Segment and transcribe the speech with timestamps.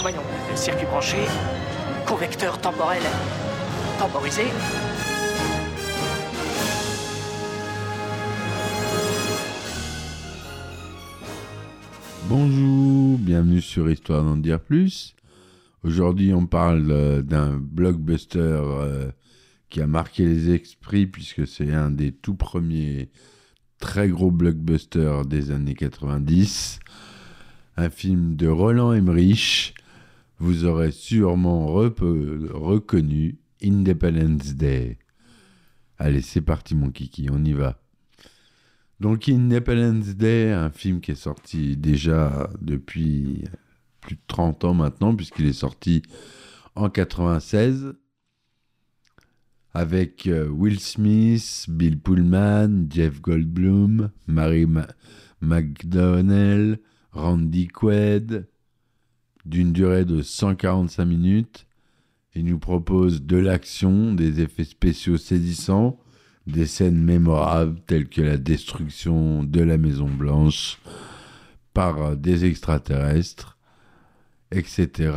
[0.00, 0.18] Voyons,
[0.56, 1.18] circuit branché,
[2.04, 3.00] convecteur temporel
[3.96, 4.42] temporisé.
[12.24, 15.14] Bonjour, bienvenue sur Histoire d'en dire plus.
[15.84, 19.12] Aujourd'hui, on parle euh, d'un blockbuster euh,
[19.70, 23.10] qui a marqué les esprits puisque c'est un des tout premiers
[23.78, 26.80] très gros blockbusters des années 90.
[27.76, 29.74] Un film de Roland Emmerich.
[30.38, 34.98] Vous aurez sûrement reconnu Independence Day.
[35.98, 37.80] Allez, c'est parti mon kiki, on y va.
[39.00, 43.44] Donc Independence Day, un film qui est sorti déjà depuis
[44.00, 46.02] plus de 30 ans maintenant, puisqu'il est sorti
[46.74, 47.94] en 96,
[49.74, 54.88] avec euh, Will Smith, Bill Pullman, Jeff Goldblum, Mary Ma-
[55.40, 56.78] McDonnell,
[57.12, 58.48] Randy Quaid,
[59.44, 61.66] d'une durée de 145 minutes.
[62.34, 65.98] Il nous propose de l'action, des effets spéciaux saisissants,
[66.46, 70.78] des scènes mémorables telles que la destruction de la Maison Blanche
[71.74, 73.58] par des extraterrestres,
[74.50, 75.12] etc.,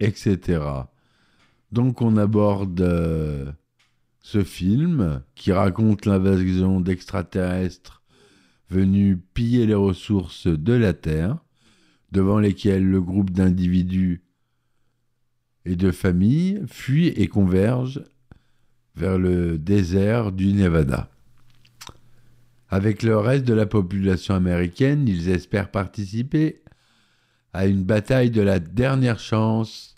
[0.00, 0.60] etc.
[1.70, 3.52] Donc on aborde euh,
[4.22, 8.02] ce film qui raconte l'invasion d'extraterrestres
[8.70, 11.38] venus piller les ressources de la Terre,
[12.12, 14.22] devant lesquelles le groupe d'individus
[15.64, 18.02] et de familles fuit et converge
[18.94, 21.10] vers le désert du Nevada.
[22.68, 26.62] Avec le reste de la population américaine, ils espèrent participer
[27.52, 29.94] à une bataille de la dernière chance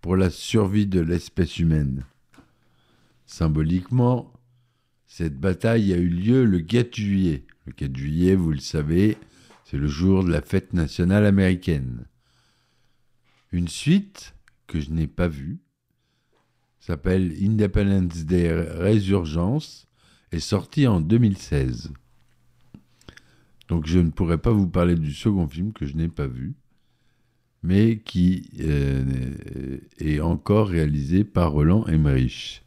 [0.00, 2.04] pour la survie de l'espèce humaine.
[3.28, 4.32] Symboliquement,
[5.06, 7.44] cette bataille a eu lieu le 4 juillet.
[7.66, 9.18] Le 4 juillet, vous le savez,
[9.64, 12.06] c'est le jour de la fête nationale américaine.
[13.52, 14.34] Une suite
[14.66, 15.58] que je n'ai pas vue
[16.80, 19.86] s'appelle Independence Day Résurgence
[20.32, 21.92] est sortie en 2016.
[23.68, 26.54] Donc je ne pourrais pas vous parler du second film que je n'ai pas vu,
[27.62, 32.64] mais qui euh, est encore réalisé par Roland Emmerich.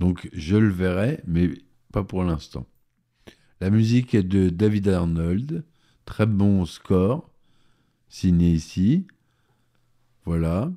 [0.00, 1.50] Donc je le verrai, mais
[1.92, 2.66] pas pour l'instant.
[3.60, 5.64] La musique est de David Arnold,
[6.04, 7.30] très bon score,
[8.08, 9.06] signé ici.
[10.24, 10.72] Voilà.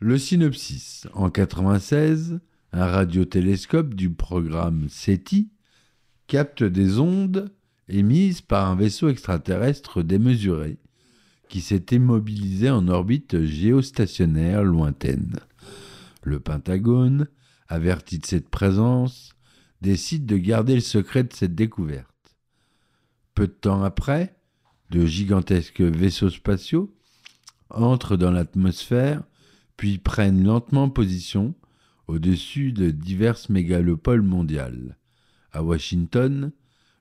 [0.00, 1.06] Le synopsis.
[1.14, 2.40] En 96,
[2.72, 5.50] un radiotélescope du programme SETI
[6.26, 7.52] capte des ondes
[7.88, 10.78] émises par un vaisseau extraterrestre démesuré
[11.48, 15.40] qui s'est immobilisé en orbite géostationnaire lointaine.
[16.22, 17.26] Le Pentagone,
[17.70, 19.32] averti de cette présence,
[19.80, 22.36] décide de garder le secret de cette découverte.
[23.34, 24.36] Peu de temps après,
[24.90, 26.92] de gigantesques vaisseaux spatiaux
[27.70, 29.22] entrent dans l'atmosphère
[29.76, 31.54] puis prennent lentement position
[32.08, 34.98] au-dessus de diverses mégalopoles mondiales.
[35.52, 36.52] À Washington,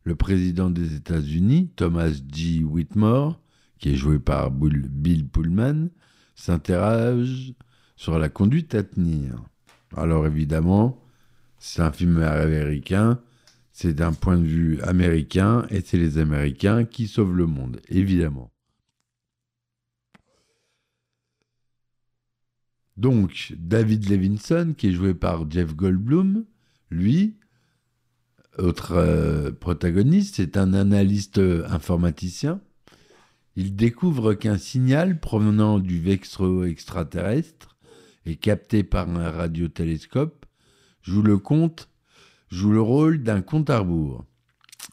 [0.04, 2.64] le président des États-Unis, Thomas G.
[2.64, 3.42] Whitmore,
[3.80, 5.90] qui est joué par Bill Pullman,
[6.36, 7.54] s'interroge
[7.96, 9.44] sur la conduite à tenir.
[9.96, 11.02] Alors évidemment,
[11.58, 13.20] c'est un film américain,
[13.72, 18.52] c'est d'un point de vue américain, et c'est les Américains qui sauvent le monde, évidemment.
[22.98, 26.44] Donc, David Levinson, qui est joué par Jeff Goldblum,
[26.92, 27.38] lui,
[28.58, 32.60] autre euh, protagoniste, c'est un analyste euh, informaticien.
[33.56, 37.69] Il découvre qu'un signal provenant du vaisseau extraterrestre
[38.30, 40.46] et capté par un radiotélescope
[41.02, 41.90] joue le compte,
[42.50, 44.24] joue le rôle d'un compte à rebours.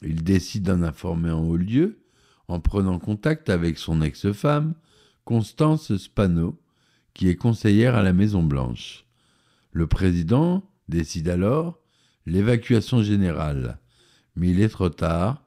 [0.00, 2.00] Il décide d'en informer en haut lieu
[2.48, 4.74] en prenant contact avec son ex-femme,
[5.24, 6.58] Constance Spano,
[7.12, 9.04] qui est conseillère à la Maison Blanche.
[9.72, 11.78] Le président décide alors
[12.24, 13.78] l'évacuation générale,
[14.34, 15.44] mais il est trop tard.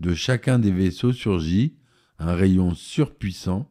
[0.00, 1.76] De chacun des vaisseaux surgit
[2.18, 3.70] un rayon surpuissant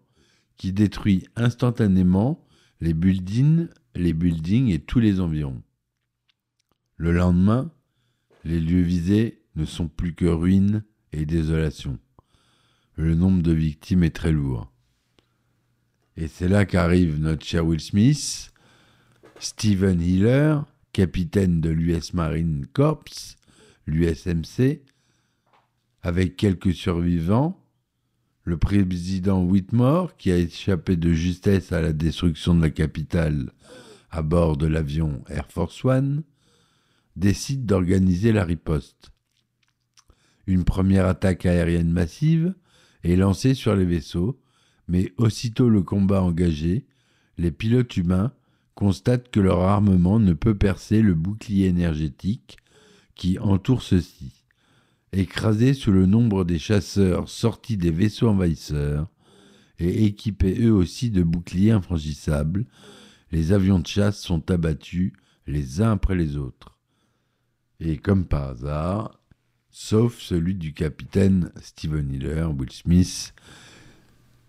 [0.55, 2.46] qui détruit instantanément
[2.79, 5.61] les buildings, les buildings et tous les environs.
[6.95, 7.71] Le lendemain,
[8.43, 11.99] les lieux visés ne sont plus que ruines et désolation.
[12.95, 14.71] Le nombre de victimes est très lourd.
[16.15, 18.51] Et c'est là qu'arrive notre cher Will Smith,
[19.39, 20.59] Stephen Hiller,
[20.93, 23.03] capitaine de l'US Marine Corps,
[23.85, 24.81] l'USMC,
[26.01, 27.63] avec quelques survivants,
[28.47, 33.51] le président Whitmore, qui a échappé de justesse à la destruction de la capitale
[34.09, 36.23] à bord de l'avion Air Force One,
[37.17, 39.11] décide d'organiser la riposte.
[40.45, 42.55] Une première attaque aérienne massive
[43.03, 44.39] est lancée sur les vaisseaux,
[44.87, 46.85] mais aussitôt le combat engagé,
[47.37, 48.31] les pilotes humains
[48.75, 52.55] constatent que leur armement ne peut percer le bouclier énergétique
[53.13, 54.36] qui entoure ceux-ci.
[55.13, 59.07] Écrasés sous le nombre des chasseurs sortis des vaisseaux envahisseurs
[59.79, 62.65] et équipés eux aussi de boucliers infranchissables,
[63.31, 65.13] les avions de chasse sont abattus
[65.45, 66.77] les uns après les autres.
[67.79, 69.19] Et comme par hasard,
[69.69, 73.33] sauf celui du capitaine Steven Hiller, Will Smith,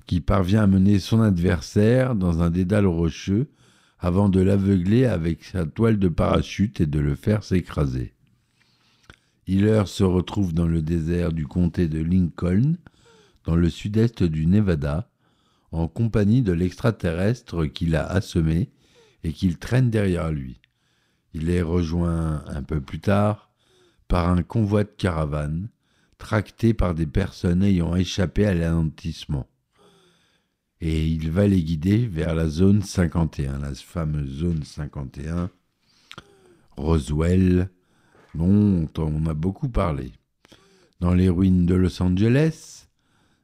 [0.06, 3.48] qui parvient à mener son adversaire dans un dédale rocheux
[3.98, 8.14] avant de l'aveugler avec sa toile de parachute et de le faire s'écraser.
[9.48, 12.76] Hiller se retrouve dans le désert du comté de Lincoln,
[13.44, 15.10] dans le sud-est du Nevada,
[15.72, 18.70] en compagnie de l'extraterrestre qu'il a assommé
[19.24, 20.60] et qu'il traîne derrière lui.
[21.32, 23.50] Il est rejoint un peu plus tard
[24.06, 25.70] par un convoi de caravanes,
[26.18, 29.48] tracté par des personnes ayant échappé à l'anéantissement.
[30.82, 35.50] Et il va les guider vers la zone 51, la fameuse zone 51,
[36.76, 37.70] Roswell,
[38.34, 40.12] dont on a beaucoup parlé.
[41.00, 42.88] Dans les ruines de Los Angeles,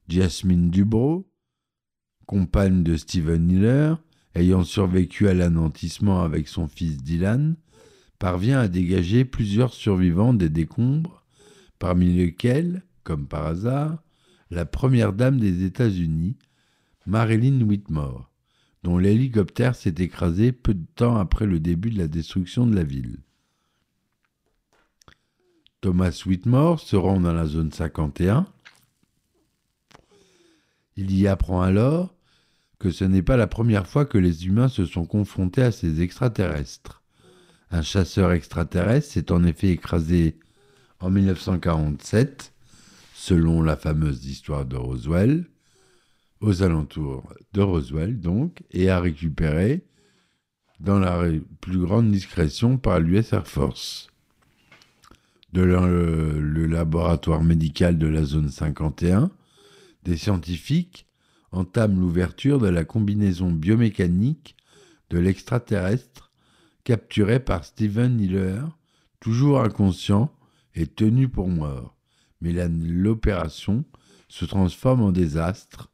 [0.08, 1.26] Jasmine Dubrow,
[2.26, 3.94] compagne de Steven Hiller,
[4.34, 7.56] ayant survécu à l'anéantissement avec son fils Dylan,
[8.18, 11.24] parvient à dégager plusieurs survivants des décombres,
[11.78, 14.02] parmi lesquels, comme par hasard,
[14.50, 16.36] la première dame des États-Unis,
[17.06, 18.30] Marilyn Whitmore,
[18.82, 22.84] dont l'hélicoptère s'est écrasé peu de temps après le début de la destruction de la
[22.84, 23.18] ville.
[25.84, 28.46] Thomas Whitmore se rend dans la zone 51.
[30.96, 32.14] Il y apprend alors
[32.78, 36.00] que ce n'est pas la première fois que les humains se sont confrontés à ces
[36.00, 37.02] extraterrestres.
[37.70, 40.38] Un chasseur extraterrestre s'est en effet écrasé
[41.00, 42.54] en 1947,
[43.14, 45.44] selon la fameuse histoire de Roswell,
[46.40, 49.84] aux alentours de Roswell donc, et a récupéré
[50.80, 51.24] dans la
[51.60, 54.08] plus grande discrétion par l'US Air Force
[55.54, 59.30] de le, le, laboratoire médical de la zone 51,
[60.02, 61.06] des scientifiques
[61.52, 64.56] entament l'ouverture de la combinaison biomécanique
[65.10, 66.32] de l'extraterrestre
[66.82, 68.62] capturé par Steven Hiller,
[69.20, 70.34] toujours inconscient
[70.74, 71.96] et tenu pour mort.
[72.40, 73.84] Mais l'opération
[74.28, 75.88] se transforme en désastre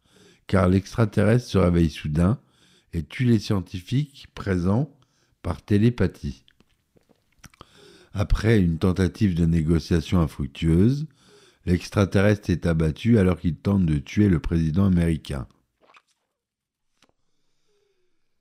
[0.47, 2.41] car l'extraterrestre se réveille soudain
[2.95, 4.91] et tue les scientifiques présents
[5.43, 6.45] par télépathie.
[8.13, 11.07] Après une tentative de négociation infructueuse,
[11.65, 15.47] l'extraterrestre est abattu alors qu'il tente de tuer le président américain.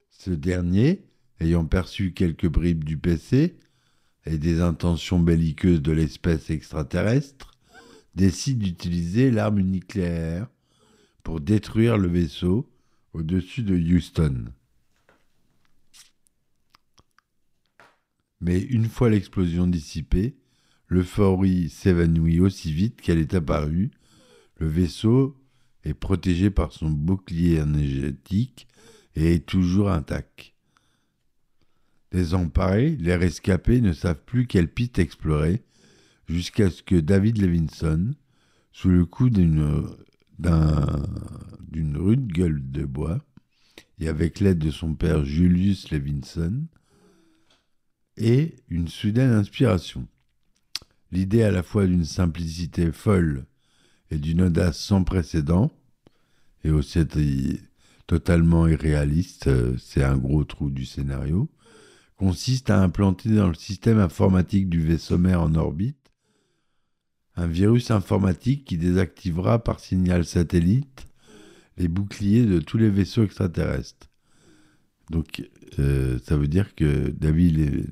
[0.09, 1.05] Ce dernier,
[1.39, 3.57] ayant perçu quelques bribes du PC
[4.25, 7.51] et des intentions belliqueuses de l'espèce extraterrestre,
[8.15, 10.47] décide d'utiliser l'arme nucléaire
[11.23, 12.69] pour détruire le vaisseau
[13.13, 14.45] au-dessus de Houston.
[18.41, 20.35] Mais une fois l'explosion dissipée,
[20.87, 23.91] l'euphorie s'évanouit aussi vite qu'elle est apparue.
[24.57, 25.37] Le vaisseau
[25.83, 28.67] est protégé par son bouclier énergétique
[29.15, 30.53] et est toujours intact.
[32.11, 35.63] Désemparés, les rescapés ne savent plus quelle piste explorer
[36.27, 38.11] jusqu'à ce que David Levinson,
[38.71, 39.87] sous le coup d'une
[41.95, 43.19] rude gueule de bois,
[43.99, 46.65] et avec l'aide de son père Julius Levinson,
[48.19, 50.05] et une soudaine inspiration.
[51.11, 53.45] L'idée à la fois d'une simplicité folle
[54.11, 55.71] et d'une audace sans précédent,
[56.63, 56.99] et aussi
[58.05, 61.49] totalement irréaliste, euh, c'est un gros trou du scénario,
[62.17, 65.95] consiste à implanter dans le système informatique du vaisseau mère en orbite
[67.37, 71.07] un virus informatique qui désactivera par signal satellite
[71.77, 74.08] les boucliers de tous les vaisseaux extraterrestres.
[75.09, 75.47] Donc
[75.79, 77.91] euh, ça veut dire que David,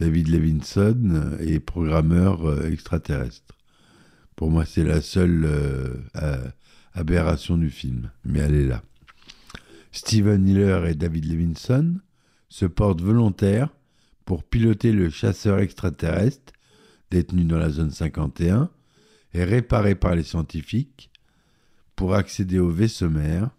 [0.00, 3.54] David Levinson est programmeur euh, extraterrestre.
[4.36, 6.48] Pour moi, c'est la seule euh,
[6.94, 8.82] aberration du film, mais elle est là.
[9.90, 11.96] Steven Hiller et David Levinson
[12.48, 13.70] se portent volontaires
[14.24, 16.52] pour piloter le chasseur extraterrestre
[17.10, 18.70] détenu dans la zone 51,
[19.34, 21.10] est réparé par les scientifiques
[21.96, 23.50] pour accéder au vaisseau mère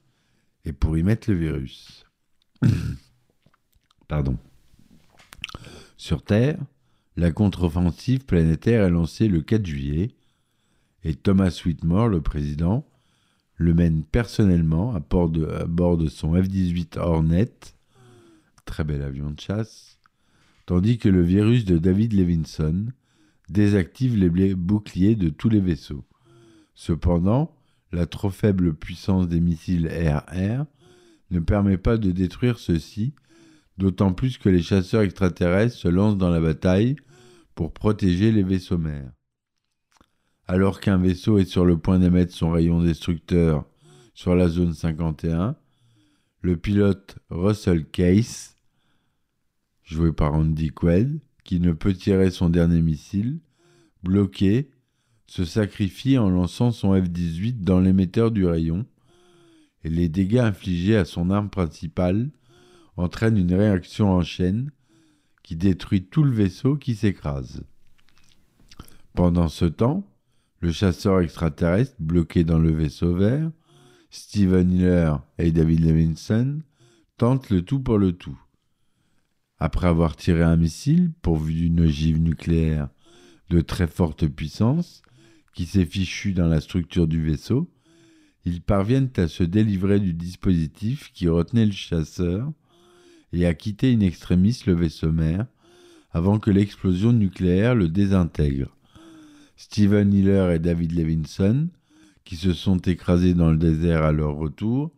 [0.66, 2.06] et pour y mettre le virus.
[4.08, 4.38] Pardon.
[5.98, 6.58] Sur Terre,
[7.16, 10.16] la contre-offensive planétaire est lancée le 4 juillet
[11.04, 12.86] et Thomas Whitmore, le président,
[13.56, 17.51] le mène personnellement à bord de, à bord de son F-18 Hornet,
[18.66, 20.00] très bel avion de chasse,
[20.66, 22.88] tandis que le virus de David Levinson
[23.50, 26.06] désactive les boucliers de tous les vaisseaux.
[26.75, 27.56] Cependant,
[27.92, 30.66] la trop faible puissance des missiles RR
[31.32, 33.14] ne permet pas de détruire ceux-ci,
[33.78, 36.96] d'autant plus que les chasseurs extraterrestres se lancent dans la bataille
[37.56, 39.12] pour protéger les vaisseaux mères.
[40.48, 43.66] Alors qu'un vaisseau est sur le point d'émettre son rayon destructeur
[44.14, 45.56] sur la zone 51,
[46.42, 48.56] le pilote Russell Case,
[49.84, 53.40] joué par Andy Quaid, qui ne peut tirer son dernier missile,
[54.04, 54.70] bloqué,
[55.28, 58.86] se sacrifie en lançant son F-18 dans l'émetteur du rayon,
[59.84, 62.30] et les dégâts infligés à son arme principale
[62.98, 64.72] entraînent une réaction en chaîne
[65.44, 67.64] qui détruit tout le vaisseau qui s'écrase.
[69.14, 70.06] Pendant ce temps,
[70.60, 73.52] le chasseur extraterrestre bloqué dans le vaisseau vert,
[74.10, 76.60] Steven Hiller et David Levinson
[77.18, 78.40] tentent le tout pour le tout.
[79.58, 82.90] Après avoir tiré un missile pourvu d'une ogive nucléaire
[83.50, 85.02] de très forte puissance
[85.54, 87.70] qui s'est fichu dans la structure du vaisseau,
[88.46, 92.51] ils parviennent à se délivrer du dispositif qui retenait le chasseur
[93.34, 95.46] et à quitter in extremis le vaisseau mère
[96.12, 98.75] avant que l'explosion nucléaire le désintègre.
[99.55, 101.67] Steven Hiller et David Levinson,
[102.24, 104.91] qui se sont écrasés dans le désert à leur retour,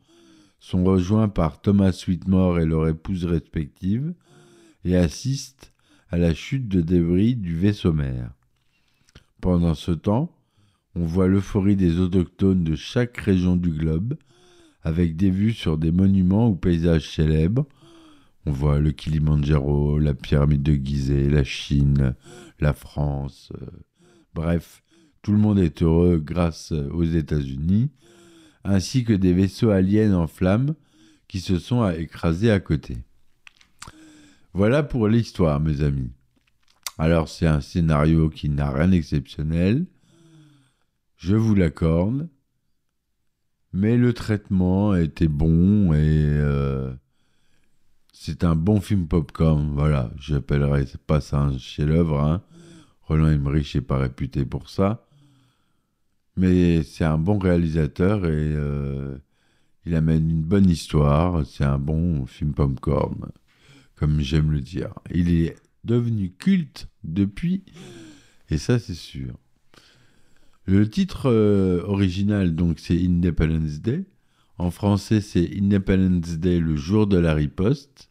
[0.59, 4.13] sont rejoints par Thomas Whitmore et leur épouse respective
[4.85, 5.73] et assistent
[6.09, 8.31] à la chute de débris du vaisseau mère.
[9.41, 10.31] Pendant ce temps,
[10.95, 14.15] on voit l'euphorie des autochtones de chaque région du globe,
[14.83, 17.65] avec des vues sur des monuments ou paysages célèbres.
[18.45, 22.15] On voit le Kilimandjaro, la pyramide de Gizeh, la Chine,
[22.59, 23.51] la France.
[23.61, 23.65] Euh,
[24.33, 24.83] bref,
[25.21, 27.91] tout le monde est heureux grâce aux États-Unis,
[28.63, 30.73] ainsi que des vaisseaux aliens en flammes
[31.27, 32.97] qui se sont écrasés à côté.
[34.53, 36.11] Voilà pour l'histoire, mes amis.
[36.97, 39.85] Alors c'est un scénario qui n'a rien d'exceptionnel,
[41.21, 42.27] je vous l'accorde,
[43.73, 46.91] mais le traitement était bon et euh,
[48.11, 49.71] c'est un bon film popcorn.
[49.75, 52.19] Voilà, j'appellerai pas ça un chef-d'œuvre.
[52.19, 52.41] Hein.
[53.03, 55.05] Roland Emmerich n'est pas réputé pour ça,
[56.37, 59.15] mais c'est un bon réalisateur et euh,
[59.85, 61.45] il amène une bonne histoire.
[61.45, 63.27] C'est un bon film popcorn,
[63.93, 64.95] comme j'aime le dire.
[65.13, 67.63] Il est devenu culte depuis,
[68.49, 69.35] et ça c'est sûr.
[70.65, 74.05] Le titre euh, original, donc, c'est Independence Day.
[74.57, 78.09] En français, c'est Independence Day, le jour de la riposte.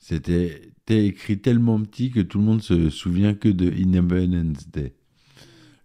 [0.00, 4.94] C'était écrit tellement petit que tout le monde se souvient que de Independence Day.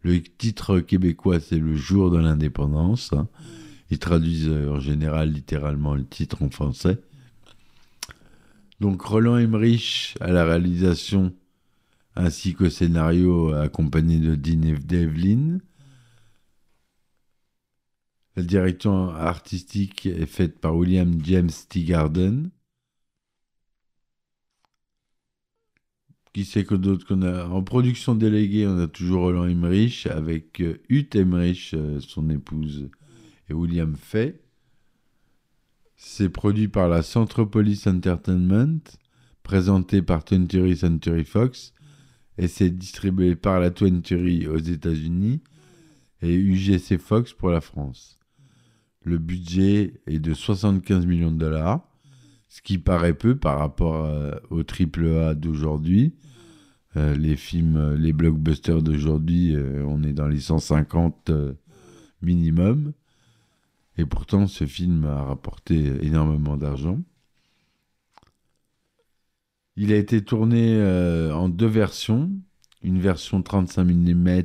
[0.01, 3.13] Le titre québécois, c'est le jour de l'indépendance.
[3.13, 3.27] Hein.
[3.89, 6.99] Ils traduisent euh, en général littéralement le titre en français.
[8.79, 11.33] Donc Roland Emmerich à la réalisation
[12.17, 15.59] ainsi qu'au scénario accompagné de Dean Devlin.
[18.35, 22.51] La direction artistique est faite par William James Teagarden.
[26.33, 27.45] Qui sait que d'autres qu'on a?
[27.47, 32.91] En production déléguée, on a toujours Roland Emmerich avec euh, Ute Emmerich, euh, son épouse,
[33.49, 34.39] et William Fay.
[35.95, 38.81] C'est produit par la Centropolis Entertainment,
[39.41, 41.73] présenté par Century Century Fox,
[42.37, 45.41] et c'est distribué par la Century aux États-Unis
[46.21, 48.19] et UGC Fox pour la France.
[49.03, 51.87] Le budget est de 75 millions de dollars,
[52.49, 56.13] ce qui paraît peu par rapport euh, au triple A d'aujourd'hui.
[56.95, 61.31] Euh, les films, les blockbusters d'aujourd'hui, euh, on est dans les 150
[62.21, 62.93] minimum.
[63.97, 66.99] Et pourtant, ce film a rapporté énormément d'argent.
[69.79, 72.31] Il a été tourné euh, en deux versions.
[72.81, 74.41] Une version 35 mm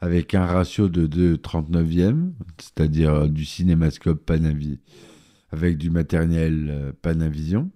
[0.00, 4.78] avec un ratio de 2 39e, c'est-à-dire euh, du cinémascope Panavision
[5.50, 7.70] avec du matériel euh, Panavision.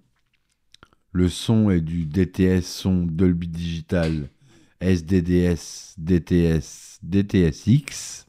[1.11, 4.29] Le son est du DTS son Dolby Digital
[4.79, 8.27] SDDS DTS DTSX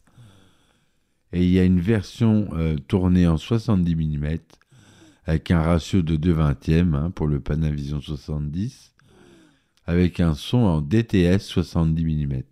[1.34, 2.48] et il y a une version
[2.86, 4.38] tournée en 70 mm
[5.28, 8.94] avec un ratio de 2 vingtièmes hein, pour le Panavision 70
[9.84, 12.42] avec un son en DTS 70 mm.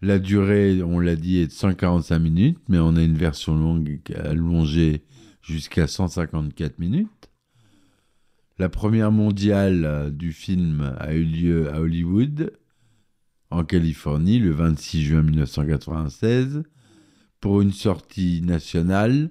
[0.00, 4.00] La durée, on l'a dit, est de 145 minutes, mais on a une version longue
[4.16, 5.04] allongée
[5.42, 7.30] jusqu'à 154 minutes.
[8.58, 12.50] La première mondiale du film a eu lieu à Hollywood,
[13.50, 16.62] en Californie, le 26 juin 1996,
[17.40, 19.28] pour une sortie nationale,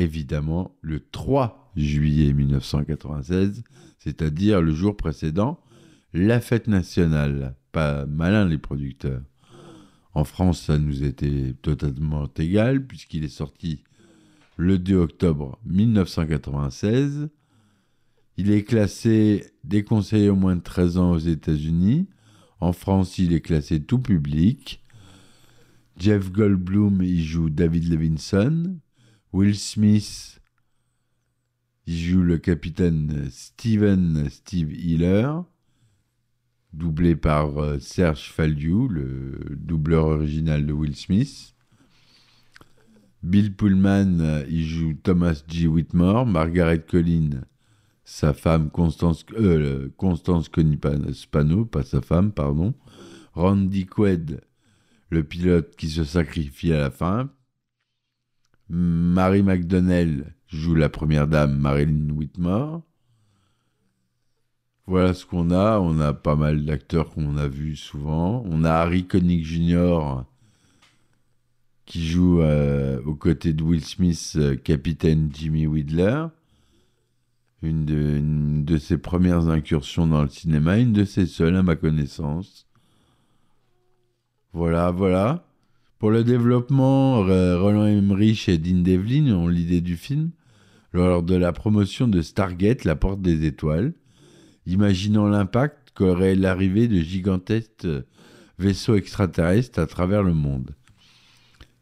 [0.00, 3.62] évidemment, le 3 juillet 1996,
[3.98, 5.60] c'est-à-dire le jour précédent,
[6.12, 7.54] la fête nationale.
[7.72, 9.22] Pas malin les producteurs.
[10.12, 13.84] En France, ça nous était totalement égal, puisqu'il est sorti
[14.56, 17.28] le 2 octobre 1996.
[18.36, 22.08] Il est classé déconseillé au moins de 13 ans aux États-Unis.
[22.58, 24.82] En France, il est classé tout public.
[25.96, 28.78] Jeff Goldblum y joue David Levinson.
[29.32, 30.40] Will Smith
[31.86, 35.30] y joue le capitaine Steven Steve Hiller,
[36.72, 41.54] doublé par euh, Serge Faldiou, le doubleur original de Will Smith.
[43.22, 45.68] Bill Pullman euh, y joue Thomas G.
[45.68, 47.42] Whitmore, Margaret Collin,
[48.02, 50.50] sa femme Constance, euh, Constance
[51.12, 52.74] Spano, pas sa femme, pardon.
[53.34, 54.40] Randy Quaid,
[55.10, 57.30] le pilote qui se sacrifie à la fin.
[58.72, 62.82] Mary McDonnell joue la première dame Marilyn Whitmore.
[64.86, 65.80] Voilà ce qu'on a.
[65.80, 68.44] On a pas mal d'acteurs qu'on a vus souvent.
[68.46, 70.22] On a Harry Connick Jr.
[71.84, 76.30] qui joue euh, aux côtés de Will Smith, euh, capitaine Jimmy de,
[77.62, 82.68] une de, ses premières incursions dans le cinéma, une de ses seules à ma connaissance.
[84.52, 85.44] Voilà, voilà.
[86.00, 90.30] Pour le développement, Roland Emmerich et Dean Devlin ont l'idée du film
[90.94, 93.92] lors de la promotion de Stargate, la porte des étoiles,
[94.64, 97.86] imaginant l'impact qu'aurait l'arrivée de gigantesques
[98.58, 100.74] vaisseaux extraterrestres à travers le monde.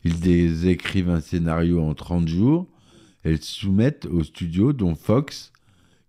[0.02, 2.66] Ils écrivent un scénario en 30 jours
[3.24, 5.52] et le soumettent au studio dont Fox,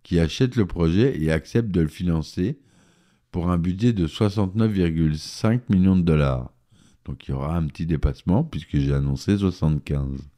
[0.01, 2.57] qui achète le projet et accepte de le financer
[3.29, 6.51] pour un budget de 69,5 millions de dollars.
[7.10, 10.30] Donc il y aura un petit dépassement puisque j'ai annoncé 75.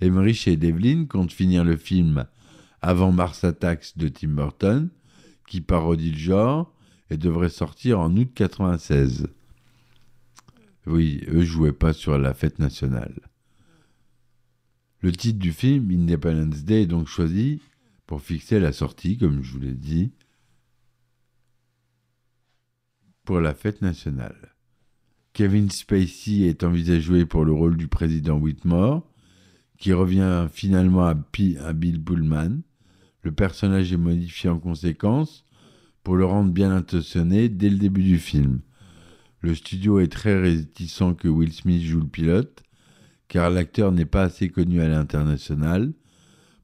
[0.00, 2.26] Emmerich et Devlin comptent finir le film
[2.82, 4.90] avant Mars Attacks de Tim Burton,
[5.46, 6.74] qui parodie le genre
[7.10, 9.28] et devrait sortir en août 96.
[10.86, 13.30] Oui, eux jouaient pas sur la fête nationale.
[15.00, 17.62] Le titre du film, Independence Day, est donc choisi
[18.06, 20.10] pour fixer la sortie, comme je vous l'ai dit,
[23.24, 24.53] pour la fête nationale.
[25.34, 29.02] Kevin Spacey est envisagé pour le rôle du président Whitmore,
[29.78, 31.14] qui revient finalement à,
[31.72, 32.60] Bill Pullman.
[33.22, 35.44] Le personnage est modifié en conséquence
[36.04, 38.60] pour le rendre bien intentionné dès le début du film.
[39.40, 42.62] Le studio est très réticent que Will Smith joue le pilote,
[43.26, 45.94] car l'acteur n'est pas assez connu à l'international.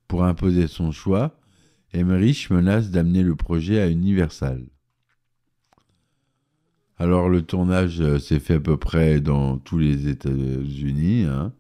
[0.07, 1.41] Pour imposer son choix,
[1.93, 4.65] Emmerich menace d'amener le projet à Universal.
[7.01, 11.25] Alors le tournage euh, s'est fait à peu près dans tous les États-Unis.
[11.25, 11.55] Hein.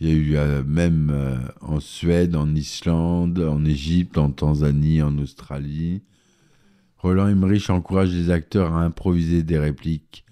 [0.00, 5.00] Il y a eu euh, même euh, en Suède, en Islande, en Égypte, en Tanzanie,
[5.00, 6.02] en Australie.
[6.96, 10.24] Roland Emmerich encourage les acteurs à improviser des répliques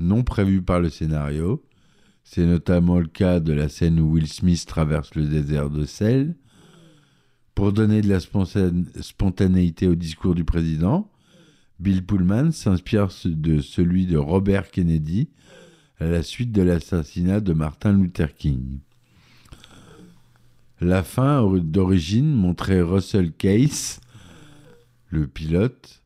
[0.00, 1.64] non prévues par le scénario.
[2.24, 6.34] C'est notamment le cas de la scène où Will Smith traverse le désert de sel.
[7.54, 11.08] Pour donner de la spontanéité au discours du président,
[11.84, 15.28] Bill Pullman s'inspire de celui de Robert Kennedy
[16.00, 18.78] à la suite de l'assassinat de Martin Luther King.
[20.80, 24.00] La fin d'origine montrait Russell Case,
[25.10, 26.02] le pilote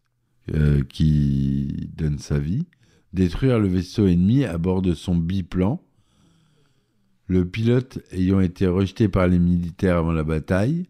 [0.52, 2.66] euh, qui donne sa vie,
[3.12, 5.80] détruire le vaisseau ennemi à bord de son biplan.
[7.28, 10.88] Le pilote ayant été rejeté par les militaires avant la bataille,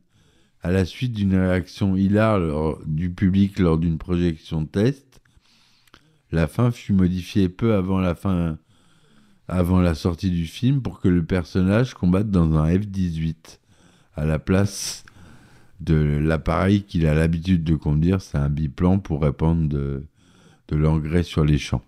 [0.63, 5.21] à la suite d'une réaction hilare du public lors d'une projection test,
[6.31, 8.59] la fin fut modifiée peu avant la fin,
[9.47, 13.59] avant la sortie du film, pour que le personnage combatte dans un F-18
[14.15, 15.05] à la place
[15.81, 20.05] de l'appareil qu'il a l'habitude de conduire, c'est un biplan pour répandre de,
[20.71, 21.85] l'engrais sur les champs.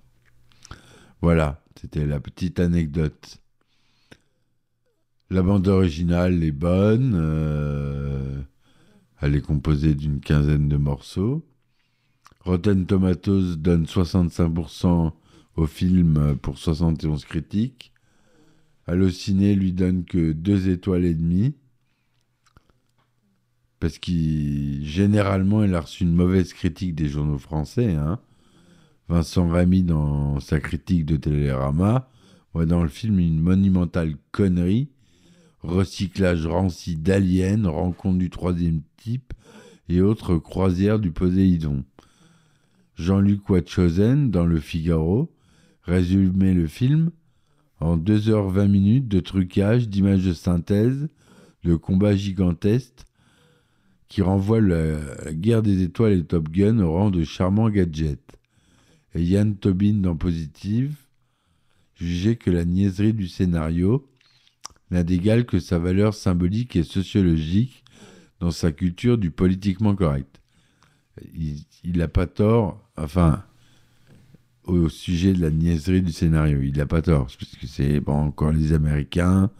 [1.20, 3.38] Voilà, c'était la petite anecdote.
[5.28, 7.12] La bande originale est bonne.
[7.14, 8.40] Euh,
[9.20, 11.44] elle est composée d'une quinzaine de morceaux.
[12.40, 15.12] Rotten Tomatoes donne 65%
[15.56, 17.92] au film pour 71 critiques.
[18.86, 21.54] Allociné lui donne que 2 étoiles et demie.
[23.80, 27.94] parce qu'il généralement il a reçu une mauvaise critique des journaux français.
[27.94, 28.20] Hein.
[29.08, 32.08] Vincent Ramy, dans sa critique de Télérama,
[32.52, 34.90] voit dans le film une monumentale connerie,
[35.62, 39.32] recyclage ranci d'aliens, rencontre du troisième type
[39.88, 41.84] et autres croisières du Poséidon.
[42.94, 45.32] Jean-Luc Watchosen, dans Le Figaro,
[45.82, 47.10] résumait le film
[47.80, 51.08] en 2h20 minutes de trucage, d'images de synthèse,
[51.64, 53.04] de combats gigantesques
[54.08, 58.38] qui renvoient la, guerre des étoiles et Top Gun au rang de charmants gadgets
[59.14, 60.96] et Yann Tobin dans Positive
[61.96, 64.06] jugeait que la niaiserie du scénario
[64.90, 67.84] n'a d'égal que sa valeur symbolique et sociologique
[68.40, 70.40] dans sa culture du politiquement correct.
[71.34, 73.44] Il n'a pas tort, enfin,
[74.64, 78.14] au sujet de la niaiserie du scénario, il n'a pas tort, parce que c'est bon,
[78.14, 79.50] encore les Américains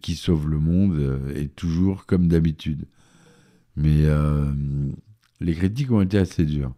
[0.00, 2.86] qui sauvent le monde, euh, et toujours comme d'habitude.
[3.76, 4.50] Mais euh,
[5.40, 6.72] les critiques ont été assez dures.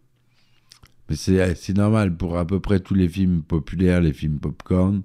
[1.09, 5.01] Mais c'est normal pour à peu près tous les films populaires, les films popcorn,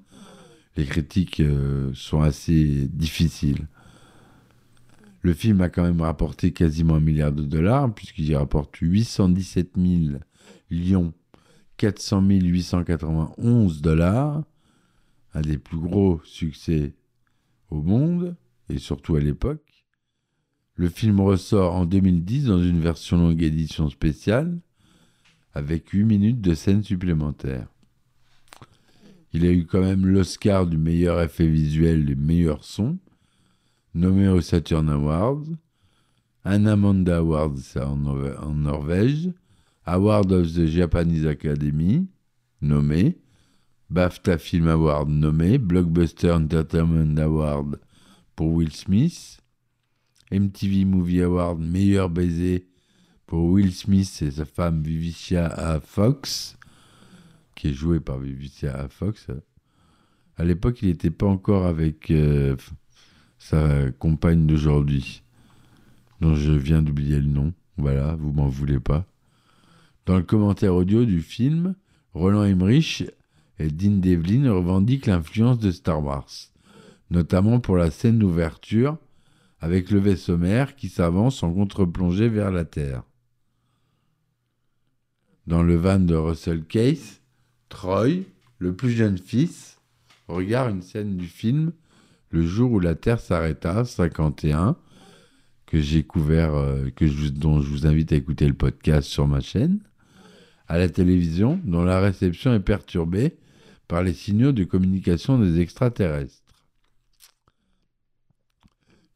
[0.77, 3.69] les critiques euh, sont assez difficiles.
[5.23, 10.19] Le film a quand même rapporté quasiment un milliard de dollars, puisqu'il rapporte 817 000
[10.71, 11.15] lions,
[11.79, 14.43] 400 891 dollars,
[15.33, 16.95] un des plus gros succès
[17.71, 18.37] au monde,
[18.69, 19.87] et surtout à l'époque.
[20.77, 24.59] Le film ressort en 2010 dans une version longue édition spéciale,
[25.55, 27.69] avec 8 minutes de scènes supplémentaires.
[29.35, 32.99] Il a eu quand même l'Oscar du meilleur effet visuel et meilleur son,
[33.92, 35.42] nommé au Saturn Awards,
[36.44, 37.97] un Amanda Awards en,
[38.55, 39.33] Norvège,
[39.87, 42.07] Award of the Japanese Academy,
[42.62, 43.18] nommé,
[43.90, 47.81] BAFTA Film Award nommé, Blockbuster Entertainment Award
[48.37, 49.40] pour Will Smith,
[50.31, 52.68] MTV Movie Award meilleur baiser
[53.27, 55.81] pour Will Smith et sa femme Vivicia A.
[55.81, 56.57] Fox,
[57.55, 58.88] qui est jouée par Vivicia A.
[58.88, 59.29] Fox.
[60.37, 62.57] À l'époque, il n'était pas encore avec euh,
[63.38, 65.23] sa compagne d'aujourd'hui,
[66.21, 67.53] dont je viens d'oublier le nom.
[67.77, 69.07] Voilà, vous m'en voulez pas.
[70.07, 71.75] Dans le commentaire audio du film,
[72.12, 73.05] Roland Emmerich
[73.59, 76.29] et Dean Devlin revendiquent l'influence de Star Wars,
[77.11, 78.99] notamment pour la scène d'ouverture
[79.61, 83.03] avec le vaisseau mère qui s'avance en contre-plongée vers la Terre.
[85.47, 87.23] Dans le van de Russell Case,
[87.75, 88.23] Troy,
[88.59, 89.79] le plus jeune fils,
[90.29, 91.73] regarde une scène du film
[92.31, 94.77] Le jour où la Terre s'arrêta, 51,
[95.67, 96.89] que j'ai couvert, euh,
[97.33, 99.81] dont je vous invite à écouter le podcast sur ma chaîne,
[100.69, 103.37] à la télévision, dont la réception est perturbée
[103.89, 106.43] par les signaux de communication des extraterrestres.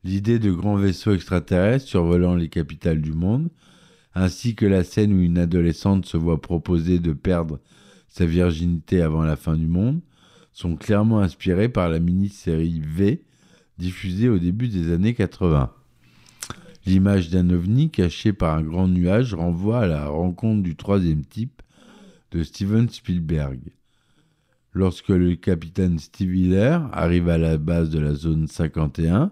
[0.03, 3.51] L'idée de grands vaisseaux extraterrestres survolant les capitales du monde
[4.14, 7.61] ainsi que la scène où une adolescente se voit proposer de perdre
[8.09, 10.01] sa virginité avant la fin du monde,
[10.53, 13.23] sont clairement inspirés par la mini-série V
[13.79, 15.73] diffusée au début des années 80.
[16.85, 21.62] L'image d'un ovni caché par un grand nuage renvoie à la rencontre du troisième type
[22.31, 23.61] de Steven Spielberg.
[24.73, 29.31] Lorsque le capitaine Steve Hiller arrive à la base de la zone 51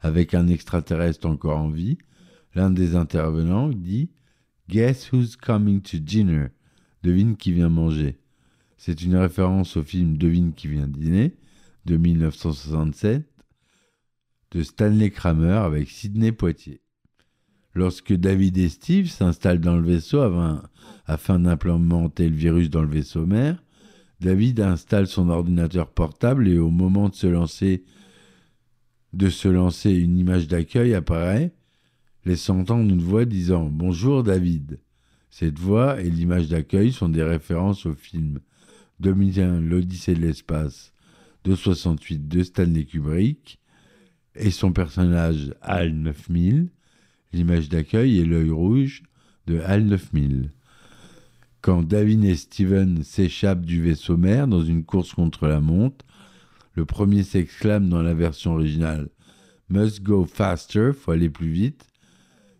[0.00, 1.98] avec un extraterrestre encore en vie,
[2.54, 4.10] l'un des intervenants dit
[4.68, 6.48] Guess Who's Coming to Dinner?
[7.06, 8.18] Devine qui vient manger.
[8.78, 11.36] C'est une référence au film Devine qui vient dîner
[11.84, 13.22] de 1967
[14.50, 16.80] de Stanley Kramer avec Sidney Poitier.
[17.74, 20.20] Lorsque David et Steve s'installent dans le vaisseau
[21.06, 23.62] afin, d'implémenter le virus dans le vaisseau mère,
[24.20, 27.84] David installe son ordinateur portable et au moment de se lancer,
[29.12, 31.54] de se lancer une image d'accueil apparaît
[32.24, 34.80] laissant entendre une voix disant Bonjour David.
[35.38, 38.38] Cette voix et l'image d'accueil sont des références au film
[39.00, 40.94] 2001 L'Odyssée de l'espace
[41.44, 43.58] de 68 de Stanley Kubrick
[44.34, 46.70] et son personnage HAL 9000.
[47.34, 49.02] L'image d'accueil est l'œil rouge
[49.46, 50.52] de HAL 9000.
[51.60, 56.06] Quand David et Steven s'échappent du vaisseau mère dans une course contre la montre,
[56.72, 59.10] le premier s'exclame dans la version originale
[59.68, 61.84] Must go faster, faut aller plus vite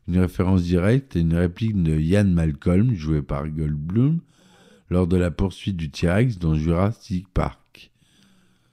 [0.09, 4.21] une référence directe et une réplique de Ian Malcolm, joué par Goldblum,
[4.89, 7.91] lors de la poursuite du T-Rex dans Jurassic Park,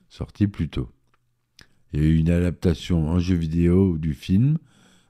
[0.10, 0.90] sorti plus tôt.
[1.92, 4.58] Il y a eu une adaptation en jeu vidéo du film,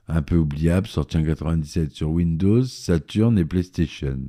[0.07, 4.19] un peu oubliable, sorti en 97 sur Windows, Saturn et PlayStation.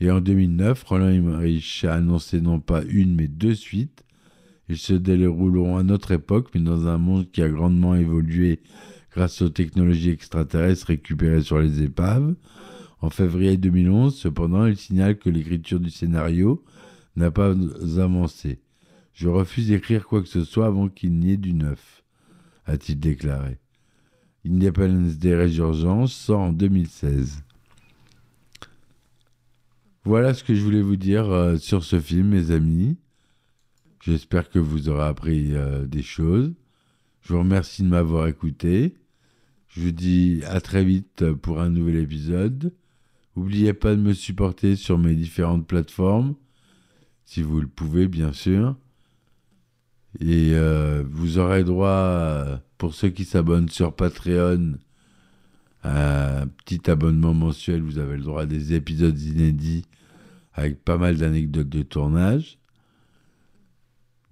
[0.00, 4.04] Et en 2009, Roland Emmerich a annoncé non pas une mais deux suites.
[4.68, 8.60] Ils se dérouleront à notre époque, mais dans un monde qui a grandement évolué
[9.12, 12.34] grâce aux technologies extraterrestres récupérées sur les épaves.
[13.00, 16.62] En février 2011, cependant, il signale que l'écriture du scénario
[17.16, 17.54] n'a pas
[17.98, 18.60] avancé.
[19.12, 22.04] Je refuse d'écrire quoi que ce soit avant qu'il n'y ait du neuf,
[22.66, 23.58] a-t-il déclaré.
[24.46, 27.42] Independence Day Résurgence sort en 2016.
[30.04, 32.96] Voilà ce que je voulais vous dire euh, sur ce film, mes amis.
[34.00, 36.54] J'espère que vous aurez appris euh, des choses.
[37.20, 38.94] Je vous remercie de m'avoir écouté.
[39.70, 42.72] Je vous dis à très vite pour un nouvel épisode.
[43.36, 46.34] N'oubliez pas de me supporter sur mes différentes plateformes,
[47.24, 48.76] si vous le pouvez, bien sûr.
[50.18, 54.74] Et euh, vous aurez droit, pour ceux qui s'abonnent sur Patreon,
[55.84, 57.80] à un petit abonnement mensuel.
[57.80, 59.84] Vous avez le droit à des épisodes inédits
[60.52, 62.58] avec pas mal d'anecdotes de tournage,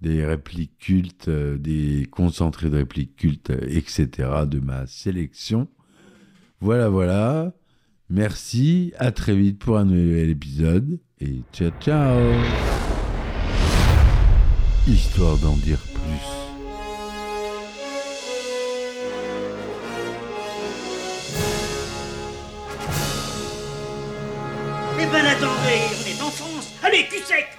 [0.01, 4.07] des répliques cultes, euh, des concentrés de répliques cultes, etc.
[4.47, 5.67] de ma sélection.
[6.61, 7.53] Voilà, voilà.
[8.09, 12.17] Merci, à très vite pour un nouvel épisode et ciao ciao
[14.87, 16.39] Histoire d'en dire plus.
[25.01, 27.58] Eh ben attendez, on est en France Allez, cul sec